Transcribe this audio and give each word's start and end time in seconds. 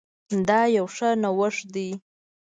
دا 0.47 0.59
يو 0.77 0.85
ښه 0.95 1.09
نوښت 1.21 1.65
ده 1.73 1.87